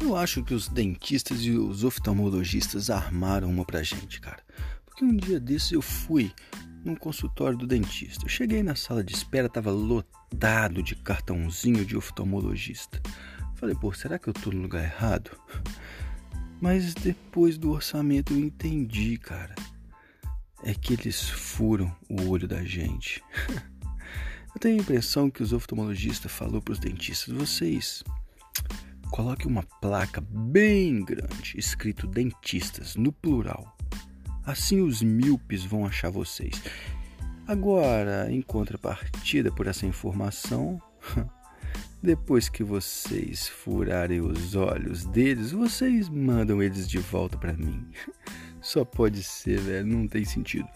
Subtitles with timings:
[0.00, 4.42] Eu acho que os dentistas e os oftalmologistas armaram uma pra gente, cara.
[4.86, 6.32] Porque um dia desses eu fui
[6.84, 8.24] num consultório do dentista.
[8.24, 13.00] Eu cheguei na sala de espera, tava lotado de cartãozinho de oftalmologista.
[13.56, 15.30] Falei, pô, será que eu tô no lugar errado?
[16.60, 19.54] Mas depois do orçamento eu entendi, cara.
[20.62, 23.22] É que eles furam o olho da gente.
[24.54, 28.02] eu tenho a impressão que os oftalmologistas falou para os dentistas: vocês
[29.10, 33.76] coloquem uma placa bem grande escrito dentistas no plural.
[34.44, 36.62] Assim os míopes vão achar vocês.
[37.46, 40.80] Agora, em contrapartida por essa informação,
[42.02, 47.86] depois que vocês furarem os olhos deles, vocês mandam eles de volta para mim.
[48.60, 50.68] Só pode ser, velho, não tem sentido.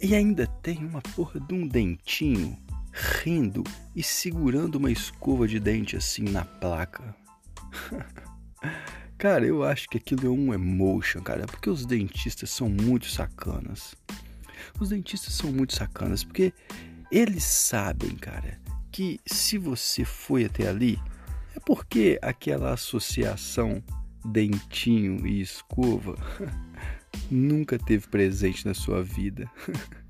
[0.00, 2.58] E ainda tem uma porra de um dentinho
[2.94, 7.14] rindo e segurando uma escova de dente assim na placa.
[9.18, 13.94] Cara, eu acho que aquilo é um emotion, cara, porque os dentistas são muito sacanas.
[14.78, 16.52] Os dentistas são muito sacanas porque
[17.10, 18.60] eles sabem, cara,
[18.92, 21.00] que se você foi até ali,
[21.56, 23.82] é porque aquela associação
[24.24, 26.16] dentinho e escova
[27.30, 29.50] nunca teve presente na sua vida.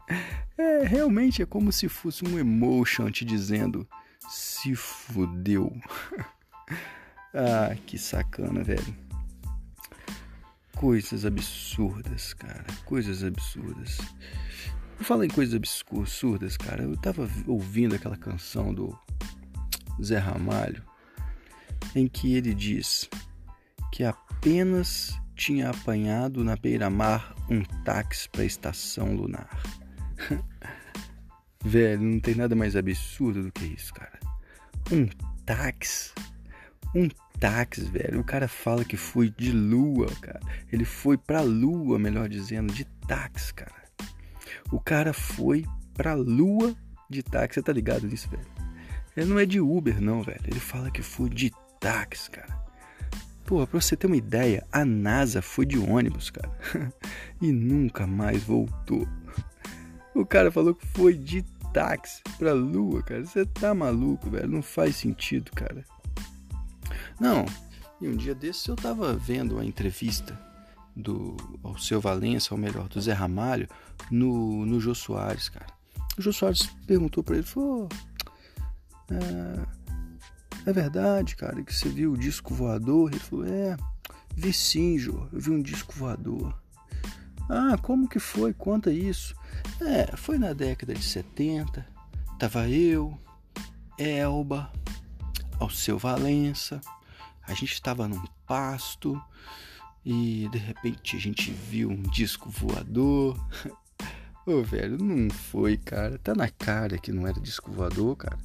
[0.56, 3.86] É, realmente é como se fosse um emotion te dizendo
[4.28, 5.76] se fudeu.
[7.36, 8.96] Ah, que sacana, velho.
[10.76, 12.64] Coisas absurdas, cara.
[12.84, 13.98] Coisas absurdas.
[14.96, 18.96] Por falar em coisas absurdas, cara, eu tava ouvindo aquela canção do
[20.00, 20.80] Zé Ramalho
[21.94, 23.08] em que ele diz
[23.92, 29.50] que apenas tinha apanhado na beira-mar um táxi para a estação lunar.
[31.64, 34.18] Velho, não tem nada mais absurdo do que isso, cara.
[34.92, 35.08] Um
[35.46, 36.12] táxi.
[36.94, 37.08] Um
[37.40, 38.20] táxi, velho.
[38.20, 40.40] O cara fala que foi de lua, cara.
[40.70, 43.72] Ele foi pra lua, melhor dizendo, de táxi, cara.
[44.70, 46.76] O cara foi pra lua
[47.08, 47.54] de táxi.
[47.54, 48.46] Você tá ligado nisso, velho?
[49.16, 50.40] Ele não é de Uber, não, velho.
[50.44, 51.50] Ele fala que foi de
[51.80, 52.62] táxi, cara.
[53.46, 56.50] Pô, pra você ter uma ideia, a NASA foi de ônibus, cara.
[57.40, 59.06] e nunca mais voltou.
[60.14, 61.42] O cara falou que foi de
[61.72, 63.24] táxi pra lua, cara.
[63.24, 64.48] Você tá maluco, velho?
[64.48, 65.84] Não faz sentido, cara.
[67.20, 67.44] Não,
[68.00, 70.38] e um dia desses eu tava vendo a entrevista
[70.94, 73.68] do ao seu Valença, ou melhor, do Zé Ramalho,
[74.10, 75.66] no, no Jô Soares, cara.
[76.16, 77.88] O Jô Soares perguntou para ele, falou,
[79.10, 83.10] é, é, verdade, cara, que você viu o disco voador?
[83.10, 83.76] Ele falou, é,
[84.36, 86.54] vi sim, Jô, eu vi um disco voador.
[87.48, 88.52] Ah, como que foi?
[88.52, 89.34] Conta isso.
[89.80, 91.86] É, foi na década de 70.
[92.38, 93.18] Tava eu,
[93.98, 94.72] Elba,
[95.58, 96.80] Alceu Valença.
[97.46, 99.20] A gente estava num pasto
[100.04, 103.38] e de repente a gente viu um disco voador.
[104.46, 106.18] Ô, velho, não foi, cara.
[106.18, 108.38] Tá na cara que não era disco voador, cara.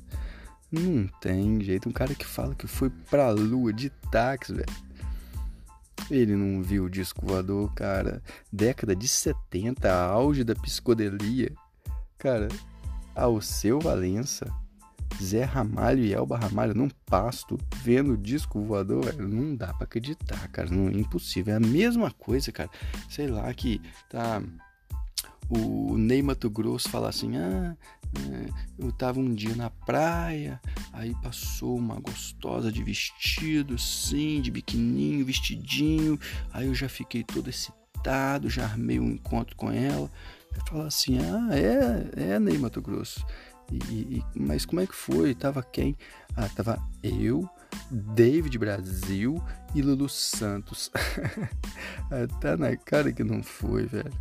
[0.71, 1.89] Não tem jeito.
[1.89, 4.88] Um cara que fala que foi pra lua de táxi, velho.
[6.09, 8.21] Ele não viu o disco voador, cara.
[8.51, 11.53] Década de 70, auge da psicodelia.
[12.17, 12.47] Cara,
[13.15, 14.45] Alceu Valença,
[15.21, 19.83] Zé Ramalho e Elba Ramalho num pasto, vendo o disco voador, velho, não dá pra
[19.83, 20.69] acreditar, cara.
[20.69, 21.53] Não, impossível.
[21.53, 22.69] É a mesma coisa, cara.
[23.09, 24.41] Sei lá, que tá
[25.49, 27.75] o Ney Mato Grosso fala assim: ah,
[28.15, 30.61] é, eu tava um dia na praia,
[30.93, 36.19] aí passou uma gostosa de vestido, sim, de biquininho, vestidinho,
[36.53, 40.09] aí eu já fiquei todo excitado, já armei um encontro com ela.
[40.67, 43.25] Fala assim: ah, é, é Ney Mato Grosso.
[43.71, 43.75] E,
[44.17, 45.35] e, mas como é que foi?
[45.35, 45.95] Tava quem?
[46.35, 47.47] Ah, tava eu,
[47.91, 49.41] David Brasil
[49.73, 50.91] e Lulu Santos.
[52.41, 54.11] Tá na cara que não foi, velho.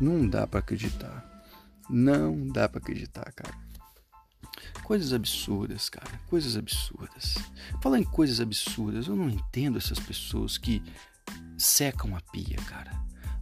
[0.00, 1.24] Não dá para acreditar.
[1.88, 3.54] Não dá para acreditar, cara.
[4.82, 6.20] Coisas absurdas, cara.
[6.26, 7.36] Coisas absurdas.
[7.82, 10.82] Falar em coisas absurdas, eu não entendo essas pessoas que
[11.56, 12.92] secam a pia, cara.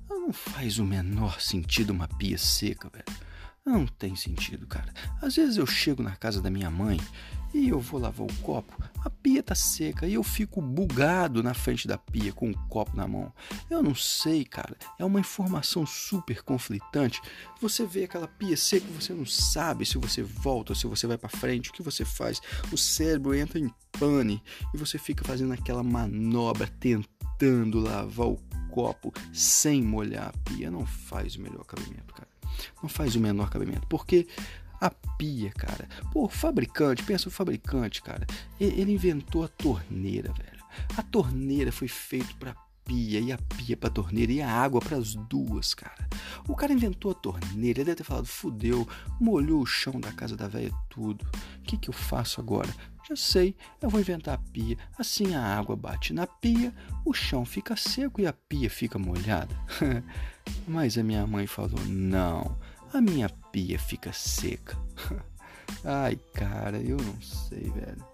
[0.08, 3.25] Não faz o menor sentido uma pia seca, velho.
[3.66, 4.94] Não tem sentido, cara.
[5.20, 7.00] Às vezes eu chego na casa da minha mãe
[7.52, 11.52] e eu vou lavar o copo, a pia tá seca e eu fico bugado na
[11.52, 13.32] frente da pia com o copo na mão.
[13.68, 14.76] Eu não sei, cara.
[15.00, 17.20] É uma informação super conflitante.
[17.60, 21.28] Você vê aquela pia seca, você não sabe se você volta, se você vai para
[21.28, 22.40] frente, o que você faz.
[22.70, 24.40] O cérebro entra em pane
[24.72, 28.40] e você fica fazendo aquela manobra tentando lavar o
[28.70, 30.70] copo sem molhar a pia.
[30.70, 32.35] Não faz o melhor cabimento, cara.
[32.82, 33.86] Não faz o menor cabimento.
[33.86, 34.26] Porque
[34.80, 35.88] a pia, cara.
[36.12, 38.26] Pô, o fabricante, pensa o fabricante, cara.
[38.60, 40.64] Ele inventou a torneira, velho.
[40.96, 42.54] A torneira foi feita para
[42.86, 46.08] pia e a pia pra torneira e a água para as duas, cara.
[46.48, 48.88] O cara inventou a torneira, ele deve ter falado, fudeu,
[49.20, 51.26] molhou o chão da casa da velha tudo.
[51.58, 52.72] O que que eu faço agora?
[53.08, 54.78] Já sei, eu vou inventar a pia.
[54.96, 56.72] Assim a água bate na pia,
[57.04, 59.54] o chão fica seco e a pia fica molhada.
[60.66, 62.56] Mas a minha mãe falou: não,
[62.92, 64.76] a minha pia fica seca.
[65.84, 68.04] Ai, cara, eu não sei, velho.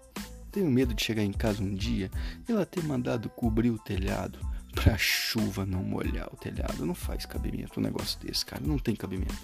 [0.51, 2.11] Tenho medo de chegar em casa um dia
[2.47, 4.39] e ela ter mandado cobrir o telhado
[4.73, 6.85] pra chuva não molhar o telhado.
[6.85, 8.61] Não faz cabimento um negócio desse, cara.
[8.65, 9.35] Não tem cabimento.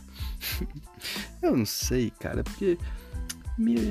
[1.42, 2.78] eu não sei, cara, porque
[3.58, 3.82] minha,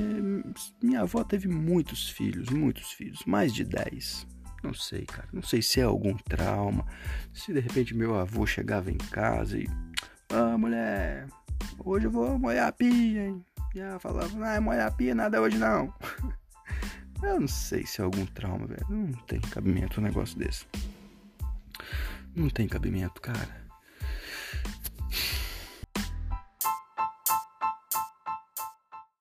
[0.81, 4.25] minha avó teve muitos filhos, muitos filhos, mais de 10.
[4.63, 5.27] Não sei, cara.
[5.31, 6.85] Não sei se é algum trauma.
[7.33, 9.67] Se de repente meu avô chegava em casa e.
[10.29, 11.27] Ah, mulher,
[11.79, 13.43] hoje eu vou molhar a pia, hein?
[13.73, 15.93] E ela falava, não, molhar a pia nada hoje não.
[17.23, 18.85] eu não sei se é algum trauma, velho.
[18.89, 20.65] Não tem cabimento um negócio desse.
[22.35, 23.68] Não tem cabimento, cara.